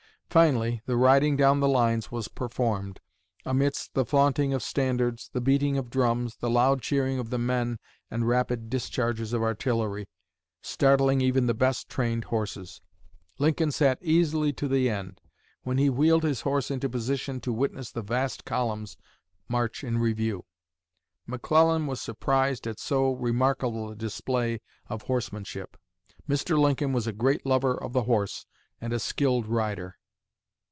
[0.31, 3.01] Finally, the 'riding down the lines' was performed,
[3.45, 7.77] amidst the flaunting of standards, the beating of drums, the loud cheering of the men
[8.09, 10.07] and rapid discharges of artillery,
[10.61, 12.79] startling even the best trained horses.
[13.39, 15.19] Lincoln sat easily to the end,
[15.63, 18.95] when he wheeled his horse into position to witness the vast columns
[19.49, 20.45] march in review.
[21.27, 25.75] McClellan was surprised at so remarkable a display of horsemanship.
[26.29, 26.57] Mr.
[26.57, 28.45] Lincoln was a great lover of the horse,
[28.79, 29.97] and a skilled rider.